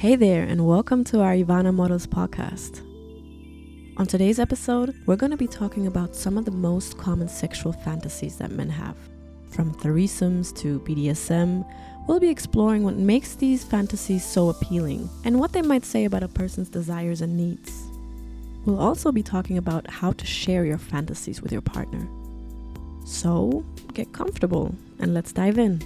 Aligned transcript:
Hey 0.00 0.16
there, 0.16 0.44
and 0.44 0.66
welcome 0.66 1.04
to 1.04 1.20
our 1.20 1.34
Ivana 1.34 1.74
Models 1.74 2.06
podcast. 2.06 2.80
On 3.98 4.06
today's 4.06 4.38
episode, 4.38 4.94
we're 5.04 5.14
going 5.14 5.30
to 5.30 5.36
be 5.36 5.46
talking 5.46 5.86
about 5.86 6.16
some 6.16 6.38
of 6.38 6.46
the 6.46 6.50
most 6.50 6.96
common 6.96 7.28
sexual 7.28 7.74
fantasies 7.74 8.38
that 8.38 8.50
men 8.50 8.70
have. 8.70 8.96
From 9.50 9.74
threesomes 9.74 10.56
to 10.56 10.80
BDSM, 10.80 11.70
we'll 12.08 12.18
be 12.18 12.30
exploring 12.30 12.82
what 12.82 12.96
makes 12.96 13.34
these 13.34 13.62
fantasies 13.62 14.24
so 14.24 14.48
appealing 14.48 15.10
and 15.26 15.38
what 15.38 15.52
they 15.52 15.60
might 15.60 15.84
say 15.84 16.06
about 16.06 16.22
a 16.22 16.28
person's 16.28 16.70
desires 16.70 17.20
and 17.20 17.36
needs. 17.36 17.70
We'll 18.64 18.80
also 18.80 19.12
be 19.12 19.22
talking 19.22 19.58
about 19.58 19.90
how 19.90 20.12
to 20.12 20.24
share 20.24 20.64
your 20.64 20.78
fantasies 20.78 21.42
with 21.42 21.52
your 21.52 21.60
partner. 21.60 22.08
So, 23.04 23.66
get 23.92 24.14
comfortable 24.14 24.74
and 24.98 25.12
let's 25.12 25.32
dive 25.32 25.58
in. 25.58 25.82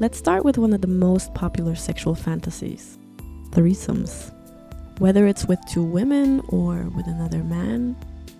Let's 0.00 0.16
start 0.16 0.46
with 0.46 0.56
one 0.56 0.72
of 0.72 0.80
the 0.80 0.86
most 0.86 1.34
popular 1.34 1.74
sexual 1.74 2.14
fantasies 2.14 2.96
threesomes. 3.50 4.32
Whether 4.98 5.26
it's 5.26 5.44
with 5.44 5.58
two 5.70 5.82
women 5.82 6.40
or 6.48 6.84
with 6.96 7.06
another 7.06 7.44
man, 7.44 7.94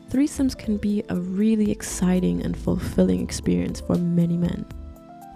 threesomes 0.09 0.57
can 0.57 0.79
be 0.79 1.05
a 1.11 1.17
really 1.17 1.71
exciting 1.71 2.41
and 2.41 2.57
fulfilling 2.57 3.21
experience 3.21 3.79
for 3.79 3.97
many 3.97 4.39
men. 4.39 4.65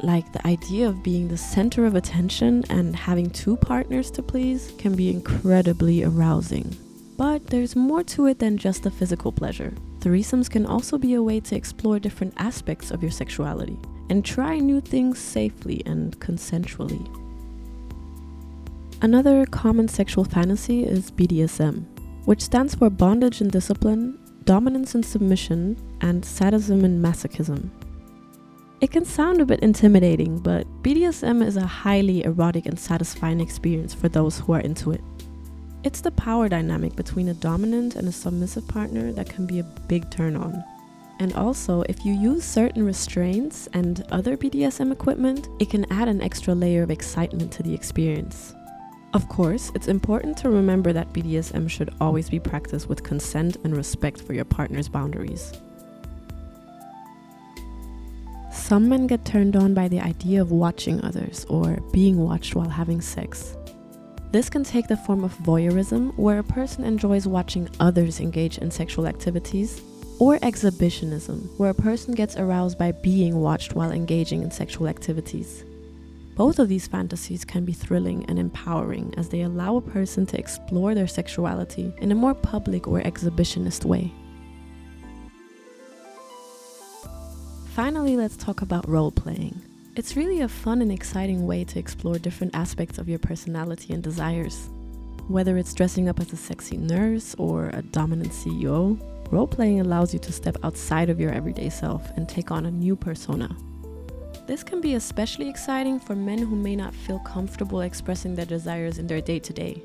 Like 0.03 0.33
the 0.33 0.47
idea 0.47 0.89
of 0.89 1.05
being 1.05 1.29
the 1.29 1.37
center 1.37 1.85
of 1.85 1.95
attention 1.95 2.65
and 2.71 2.97
having 2.97 3.29
two 3.29 3.59
partners 3.59 4.11
to 4.13 4.23
please 4.23 4.73
can 4.79 4.97
be 4.97 5.11
incredibly 5.11 6.05
arousing. 6.05 6.75
But 7.19 7.49
there's 7.49 7.77
more 7.77 8.03
to 8.05 8.29
it 8.29 8.39
than 8.39 8.57
just 8.57 8.83
the 8.83 8.91
physical 8.91 9.31
pleasure. 9.31 9.75
Threesomes 9.99 10.49
can 10.49 10.65
also 10.65 10.97
be 10.97 11.13
a 11.13 11.23
way 11.23 11.41
to 11.41 11.55
explore 11.55 11.99
different 11.99 12.33
aspects 12.39 12.91
of 12.91 13.03
your 13.03 13.13
sexuality 13.13 13.79
and 14.11 14.25
try 14.25 14.59
new 14.59 14.81
things 14.81 15.19
safely 15.19 15.83
and 15.87 16.19
consensually. 16.21 17.09
Another 19.03 19.45
common 19.47 19.89
sexual 19.89 20.25
fantasy 20.25 20.85
is 20.85 21.11
BDSM, 21.11 21.85
which 22.25 22.43
stands 22.43 22.75
for 22.75 22.89
bondage 22.91 23.41
and 23.41 23.51
discipline, 23.51 24.19
dominance 24.45 24.95
and 24.95 25.05
submission, 25.05 25.77
and 26.01 26.25
sadism 26.25 26.85
and 26.85 27.05
masochism. 27.05 27.71
It 28.81 28.91
can 28.91 29.05
sound 29.05 29.41
a 29.41 29.47
bit 29.47 29.61
intimidating, 29.61 30.39
but 30.39 30.67
BDSM 30.83 31.45
is 31.45 31.57
a 31.57 31.67
highly 31.67 32.25
erotic 32.25 32.67
and 32.67 32.79
satisfying 32.79 33.41
experience 33.41 33.95
for 33.95 34.09
those 34.09 34.41
who 34.41 34.53
are 34.53 34.61
into 34.61 34.91
it. 34.91 35.01
It's 35.85 36.01
the 36.01 36.11
power 36.11 36.49
dynamic 36.49 36.97
between 36.97 37.29
a 37.29 37.35
dominant 37.35 37.95
and 37.95 38.09
a 38.09 38.13
submissive 38.13 38.67
partner 38.67 39.13
that 39.13 39.29
can 39.29 39.47
be 39.47 39.59
a 39.59 39.65
big 39.65 40.11
turn 40.11 40.35
on. 40.35 40.65
And 41.21 41.33
also, 41.35 41.83
if 41.83 42.05
you 42.05 42.13
use 42.13 42.45
certain 42.45 42.85
restraints 42.85 43.69
and 43.73 44.05
other 44.11 44.37
BDSM 44.37 44.91
equipment, 44.93 45.49
it 45.61 45.71
can 45.71 45.91
add 45.93 46.09
an 46.09 46.21
extra 46.21 46.55
layer 46.55 46.83
of 46.83 46.91
excitement 46.91 47.53
to 47.53 47.63
the 47.63 47.73
experience. 47.73 48.55
Of 49.15 49.29
course, 49.29 49.71
it's 49.77 49.87
important 49.87 50.37
to 50.39 50.51
remember 50.51 50.93
that 50.93 51.13
BDSM 51.13 51.71
should 51.71 51.95
always 52.01 52.29
be 52.29 52.41
practiced 52.41 52.89
with 52.89 53.05
consent 53.05 53.59
and 53.63 53.77
respect 53.77 54.21
for 54.21 54.33
your 54.33 54.45
partner's 54.45 54.89
boundaries. 54.89 55.53
Some 58.51 58.89
men 58.89 59.07
get 59.07 59.25
turned 59.25 59.55
on 59.55 59.73
by 59.73 59.87
the 59.87 60.01
idea 60.01 60.41
of 60.41 60.51
watching 60.51 61.01
others 61.05 61.47
or 61.49 61.77
being 61.93 62.19
watched 62.19 62.57
while 62.57 62.69
having 62.69 63.01
sex. 63.01 63.57
This 64.33 64.51
can 64.51 64.65
take 64.65 64.89
the 64.89 64.97
form 64.97 65.23
of 65.23 65.37
voyeurism, 65.39 66.17
where 66.19 66.41
a 66.41 66.43
person 66.43 66.83
enjoys 66.83 67.25
watching 67.25 67.69
others 67.79 68.19
engage 68.19 68.59
in 68.59 68.73
sexual 68.73 69.07
activities, 69.07 69.81
or 70.19 70.39
exhibitionism, 70.43 71.51
where 71.57 71.71
a 71.71 71.75
person 71.75 72.15
gets 72.15 72.37
aroused 72.37 72.79
by 72.79 72.93
being 72.93 73.41
watched 73.41 73.75
while 73.75 73.91
engaging 73.91 74.43
in 74.43 74.51
sexual 74.51 74.89
activities. 74.89 75.65
Both 76.37 76.59
of 76.59 76.69
these 76.69 76.89
fantasies 76.89 77.45
can 77.45 77.65
be 77.65 77.73
thrilling 77.73 78.25
and 78.27 78.39
empowering 78.39 79.15
as 79.17 79.29
they 79.29 79.43
allow 79.43 79.77
a 79.77 79.81
person 79.81 80.27
to 80.27 80.39
explore 80.39 80.95
their 80.95 81.07
sexuality 81.07 81.93
in 81.99 82.11
a 82.11 82.17
more 82.17 82.35
public 82.35 82.89
or 82.89 83.01
exhibitionist 83.01 83.85
way. 83.85 84.13
Finally, 87.75 88.17
let's 88.17 88.37
talk 88.37 88.63
about 88.63 88.89
role 88.89 89.13
playing. 89.13 89.61
It's 89.97 90.17
really 90.17 90.41
a 90.41 90.49
fun 90.49 90.83
and 90.83 90.91
exciting 90.91 91.47
way 91.47 91.63
to 91.65 91.79
explore 91.79 92.19
different 92.19 92.55
aspects 92.55 92.99
of 92.99 93.09
your 93.09 93.21
personality 93.21 93.95
and 93.95 94.03
desires. 94.03 94.69
Whether 95.29 95.57
it's 95.57 95.73
dressing 95.73 96.09
up 96.09 96.19
as 96.19 96.33
a 96.33 96.37
sexy 96.37 96.77
nurse 96.77 97.35
or 97.39 97.71
a 97.71 97.83
dominant 97.83 98.33
CEO, 98.33 98.99
role 99.31 99.47
playing 99.47 99.81
allows 99.81 100.13
you 100.13 100.21
to 100.21 100.33
step 100.33 100.57
outside 100.63 101.11
of 101.11 101.21
your 101.21 101.33
everyday 101.33 101.71
self 101.71 102.11
and 102.17 102.29
take 102.29 102.51
on 102.51 102.67
a 102.67 102.71
new 102.71 102.97
persona. 102.97 103.57
This 104.47 104.63
can 104.63 104.81
be 104.81 104.95
especially 104.95 105.49
exciting 105.49 105.99
for 105.99 106.15
men 106.15 106.39
who 106.39 106.55
may 106.55 106.77
not 106.77 106.95
feel 106.95 107.19
comfortable 107.21 107.81
expressing 107.81 108.35
their 108.35 108.45
desires 108.45 108.99
in 108.99 109.07
their 109.07 109.21
day 109.21 109.39
to 109.39 109.53
day. 109.53 109.83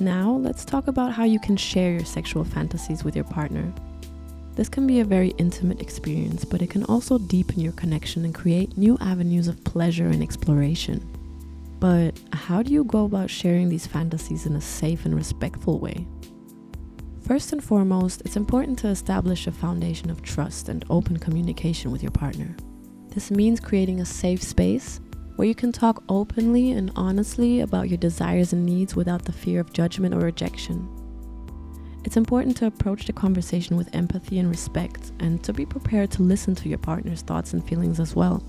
Now, 0.00 0.32
let's 0.32 0.64
talk 0.64 0.88
about 0.88 1.12
how 1.12 1.24
you 1.24 1.38
can 1.38 1.56
share 1.56 1.92
your 1.92 2.04
sexual 2.04 2.44
fantasies 2.44 3.04
with 3.04 3.14
your 3.14 3.26
partner. 3.26 3.72
This 4.54 4.68
can 4.68 4.86
be 4.86 5.00
a 5.00 5.04
very 5.04 5.28
intimate 5.38 5.80
experience, 5.80 6.44
but 6.44 6.62
it 6.62 6.70
can 6.70 6.84
also 6.84 7.18
deepen 7.18 7.60
your 7.60 7.72
connection 7.72 8.24
and 8.24 8.34
create 8.34 8.76
new 8.76 8.98
avenues 9.00 9.48
of 9.48 9.62
pleasure 9.64 10.06
and 10.06 10.22
exploration. 10.22 11.06
But 11.78 12.18
how 12.32 12.62
do 12.62 12.72
you 12.72 12.84
go 12.84 13.04
about 13.04 13.30
sharing 13.30 13.68
these 13.68 13.86
fantasies 13.86 14.46
in 14.46 14.56
a 14.56 14.60
safe 14.60 15.04
and 15.04 15.14
respectful 15.14 15.78
way? 15.78 16.06
First 17.26 17.52
and 17.52 17.62
foremost, 17.62 18.20
it's 18.24 18.36
important 18.36 18.78
to 18.80 18.88
establish 18.88 19.46
a 19.46 19.52
foundation 19.52 20.10
of 20.10 20.22
trust 20.22 20.68
and 20.68 20.84
open 20.90 21.18
communication 21.18 21.92
with 21.92 22.02
your 22.02 22.10
partner. 22.10 22.56
This 23.10 23.30
means 23.30 23.60
creating 23.60 24.00
a 24.00 24.04
safe 24.04 24.42
space 24.42 25.00
where 25.36 25.46
you 25.46 25.54
can 25.54 25.70
talk 25.70 26.02
openly 26.08 26.72
and 26.72 26.90
honestly 26.96 27.60
about 27.60 27.88
your 27.88 27.98
desires 27.98 28.52
and 28.52 28.66
needs 28.66 28.96
without 28.96 29.24
the 29.24 29.32
fear 29.32 29.60
of 29.60 29.72
judgment 29.72 30.14
or 30.14 30.18
rejection. 30.18 30.88
It's 32.04 32.16
important 32.16 32.56
to 32.56 32.66
approach 32.66 33.06
the 33.06 33.12
conversation 33.12 33.76
with 33.76 33.94
empathy 33.94 34.40
and 34.40 34.50
respect, 34.50 35.12
and 35.20 35.42
to 35.44 35.52
be 35.52 35.64
prepared 35.64 36.10
to 36.12 36.22
listen 36.22 36.56
to 36.56 36.68
your 36.68 36.78
partner's 36.78 37.22
thoughts 37.22 37.52
and 37.52 37.64
feelings 37.64 38.00
as 38.00 38.16
well. 38.16 38.42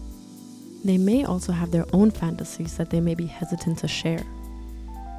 They 0.83 0.97
may 0.97 1.23
also 1.23 1.51
have 1.51 1.69
their 1.69 1.85
own 1.93 2.09
fantasies 2.09 2.75
that 2.77 2.89
they 2.89 2.99
may 2.99 3.13
be 3.13 3.27
hesitant 3.27 3.77
to 3.79 3.87
share. 3.87 4.23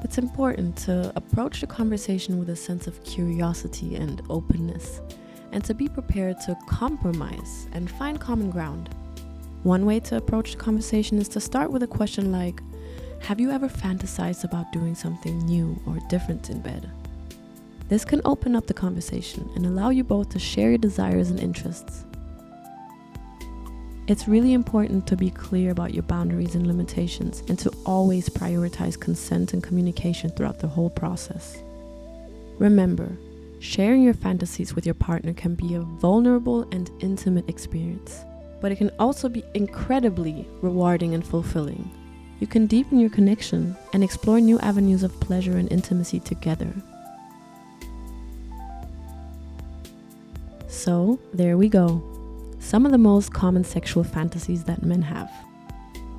It's 0.03 0.17
important 0.17 0.75
to 0.85 1.11
approach 1.15 1.61
the 1.61 1.67
conversation 1.67 2.37
with 2.37 2.49
a 2.49 2.55
sense 2.55 2.87
of 2.87 3.03
curiosity 3.03 3.95
and 3.95 4.21
openness, 4.29 5.01
and 5.51 5.63
to 5.63 5.73
be 5.73 5.87
prepared 5.87 6.39
to 6.41 6.57
compromise 6.67 7.67
and 7.71 7.89
find 7.89 8.19
common 8.19 8.49
ground. 8.49 8.89
One 9.63 9.85
way 9.85 9.99
to 10.01 10.17
approach 10.17 10.51
the 10.51 10.59
conversation 10.59 11.17
is 11.17 11.27
to 11.29 11.39
start 11.39 11.71
with 11.71 11.81
a 11.81 11.87
question 11.87 12.31
like 12.31 12.61
Have 13.21 13.39
you 13.39 13.49
ever 13.49 13.67
fantasized 13.67 14.43
about 14.43 14.71
doing 14.71 14.93
something 14.93 15.39
new 15.39 15.81
or 15.87 15.97
different 16.07 16.49
in 16.49 16.59
bed? 16.59 16.91
This 17.87 18.05
can 18.05 18.21
open 18.25 18.55
up 18.55 18.67
the 18.67 18.73
conversation 18.73 19.49
and 19.55 19.65
allow 19.65 19.89
you 19.89 20.03
both 20.03 20.29
to 20.29 20.39
share 20.39 20.69
your 20.69 20.77
desires 20.77 21.29
and 21.29 21.39
interests. 21.39 22.05
It's 24.07 24.27
really 24.27 24.53
important 24.53 25.07
to 25.07 25.17
be 25.17 25.31
clear 25.31 25.71
about 25.71 25.95
your 25.95 26.03
boundaries 26.03 26.53
and 26.53 26.67
limitations 26.67 27.41
and 27.47 27.57
to 27.57 27.71
always 27.87 28.29
prioritize 28.29 28.99
consent 28.99 29.53
and 29.53 29.63
communication 29.63 30.29
throughout 30.29 30.59
the 30.59 30.67
whole 30.67 30.91
process. 30.91 31.57
Remember, 32.59 33.17
sharing 33.59 34.03
your 34.03 34.13
fantasies 34.13 34.75
with 34.75 34.85
your 34.85 34.93
partner 34.93 35.33
can 35.33 35.55
be 35.55 35.73
a 35.73 35.81
vulnerable 35.81 36.69
and 36.71 36.91
intimate 36.99 37.49
experience, 37.49 38.23
but 38.61 38.71
it 38.71 38.75
can 38.75 38.91
also 38.99 39.27
be 39.27 39.43
incredibly 39.55 40.47
rewarding 40.61 41.15
and 41.15 41.25
fulfilling. 41.25 41.89
You 42.39 42.45
can 42.45 42.67
deepen 42.67 42.99
your 42.99 43.09
connection 43.09 43.75
and 43.91 44.03
explore 44.03 44.39
new 44.39 44.59
avenues 44.59 45.01
of 45.01 45.19
pleasure 45.19 45.57
and 45.57 45.71
intimacy 45.71 46.19
together. 46.19 46.71
So, 50.67 51.19
there 51.33 51.57
we 51.57 51.69
go. 51.69 52.14
Some 52.65 52.83
of 52.83 52.91
the 52.91 52.97
most 52.97 53.31
common 53.31 53.63
sexual 53.63 54.03
fantasies 54.03 54.63
that 54.63 54.81
men 54.81 55.03
have. 55.03 55.31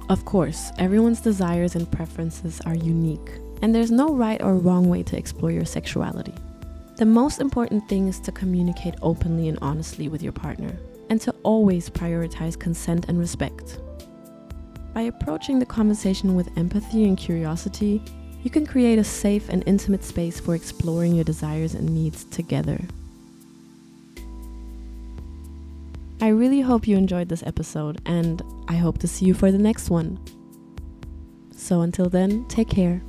Of 0.08 0.24
course, 0.24 0.70
everyone's 0.78 1.20
desires 1.20 1.74
and 1.74 1.90
preferences 1.90 2.60
are 2.64 2.76
unique, 2.76 3.40
and 3.62 3.74
there's 3.74 3.90
no 3.90 4.14
right 4.14 4.40
or 4.40 4.54
wrong 4.54 4.88
way 4.88 5.02
to 5.02 5.18
explore 5.18 5.50
your 5.50 5.64
sexuality. 5.64 6.32
The 6.98 7.04
most 7.04 7.40
important 7.40 7.88
thing 7.88 8.06
is 8.06 8.20
to 8.20 8.30
communicate 8.30 8.94
openly 9.02 9.48
and 9.48 9.58
honestly 9.60 10.08
with 10.08 10.22
your 10.22 10.30
partner, 10.30 10.70
and 11.10 11.20
to 11.22 11.34
always 11.42 11.90
prioritize 11.90 12.56
consent 12.56 13.06
and 13.08 13.18
respect. 13.18 13.80
By 14.94 15.02
approaching 15.02 15.58
the 15.58 15.66
conversation 15.66 16.36
with 16.36 16.56
empathy 16.56 17.08
and 17.08 17.18
curiosity, 17.18 18.00
you 18.44 18.50
can 18.50 18.64
create 18.64 19.00
a 19.00 19.04
safe 19.04 19.48
and 19.48 19.64
intimate 19.66 20.04
space 20.04 20.38
for 20.38 20.54
exploring 20.54 21.16
your 21.16 21.24
desires 21.24 21.74
and 21.74 21.92
needs 21.92 22.22
together. 22.22 22.78
I 26.26 26.30
really 26.30 26.60
hope 26.60 26.88
you 26.88 26.96
enjoyed 26.96 27.28
this 27.28 27.44
episode, 27.44 28.00
and 28.04 28.42
I 28.66 28.74
hope 28.74 28.98
to 28.98 29.06
see 29.06 29.26
you 29.26 29.32
for 29.32 29.52
the 29.52 29.58
next 29.58 29.90
one. 29.90 30.18
So 31.52 31.82
until 31.82 32.08
then, 32.08 32.44
take 32.48 32.68
care. 32.68 33.00